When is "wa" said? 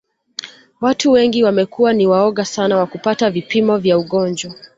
2.77-2.85